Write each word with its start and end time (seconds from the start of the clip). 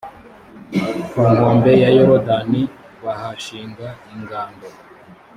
ku 1.09 1.19
nkombe 1.33 1.71
ya 1.81 1.89
yorudani, 1.97 2.61
bahashinga 3.03 3.87
ingando 4.13 4.67